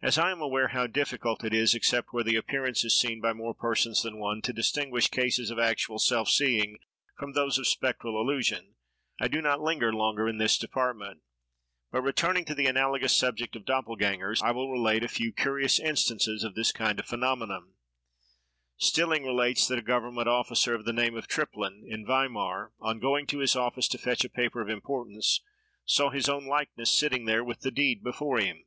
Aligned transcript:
As 0.00 0.16
I 0.16 0.30
am 0.30 0.40
aware 0.40 0.68
how 0.68 0.86
difficult 0.86 1.44
it 1.44 1.52
is, 1.52 1.74
except 1.74 2.14
where 2.14 2.24
the 2.24 2.34
appearance 2.34 2.82
is 2.82 2.98
seen 2.98 3.20
by 3.20 3.34
more 3.34 3.52
persons 3.54 4.00
than 4.02 4.18
one, 4.18 4.40
to 4.40 4.54
distinguish 4.54 5.08
cases 5.08 5.50
of 5.50 5.58
actual 5.58 5.98
self 5.98 6.30
seeing 6.30 6.78
from 7.18 7.34
those 7.34 7.58
of 7.58 7.66
spectral 7.66 8.18
illusion, 8.18 8.76
I 9.20 9.28
do 9.28 9.42
not 9.42 9.60
linger 9.60 9.92
longer 9.92 10.26
in 10.30 10.38
this 10.38 10.56
department; 10.56 11.20
but, 11.92 12.00
returning 12.00 12.46
to 12.46 12.54
the 12.54 12.64
analogous 12.68 13.14
subject 13.14 13.54
of 13.54 13.66
doppelgängers, 13.66 14.42
I 14.42 14.50
will 14.52 14.72
relate 14.72 15.04
a 15.04 15.08
few 15.08 15.30
curious 15.30 15.78
instances 15.78 16.42
of 16.42 16.54
this 16.54 16.72
kind 16.72 16.98
of 16.98 17.04
phenomena:— 17.04 17.66
Stilling 18.78 19.24
relates 19.24 19.66
that 19.68 19.78
a 19.78 19.82
government 19.82 20.26
officer, 20.26 20.74
of 20.74 20.86
the 20.86 20.94
name 20.94 21.14
of 21.18 21.28
Triplin, 21.28 21.84
in 21.86 22.06
Weimar, 22.06 22.72
on 22.80 22.98
going 22.98 23.26
to 23.26 23.40
his 23.40 23.54
office 23.54 23.88
to 23.88 23.98
fetch 23.98 24.24
a 24.24 24.30
paper 24.30 24.62
of 24.62 24.70
importance, 24.70 25.42
saw 25.84 26.08
his 26.08 26.30
own 26.30 26.46
likeness 26.46 26.90
sitting 26.98 27.26
there, 27.26 27.44
with 27.44 27.60
the 27.60 27.70
deed 27.70 28.02
before 28.02 28.38
him. 28.40 28.64